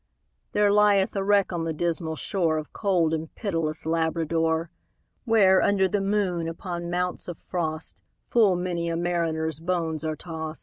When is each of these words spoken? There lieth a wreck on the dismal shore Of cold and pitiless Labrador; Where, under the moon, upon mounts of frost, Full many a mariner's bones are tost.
There 0.53 0.71
lieth 0.73 1.15
a 1.15 1.23
wreck 1.23 1.53
on 1.53 1.63
the 1.63 1.73
dismal 1.73 2.15
shore 2.15 2.57
Of 2.57 2.73
cold 2.73 3.13
and 3.13 3.31
pitiless 3.35 3.85
Labrador; 3.85 4.71
Where, 5.25 5.61
under 5.61 5.87
the 5.87 6.01
moon, 6.01 6.47
upon 6.47 6.89
mounts 6.89 7.27
of 7.27 7.37
frost, 7.37 7.95
Full 8.31 8.55
many 8.55 8.89
a 8.89 8.97
mariner's 8.97 9.59
bones 9.59 10.03
are 10.03 10.15
tost. 10.15 10.59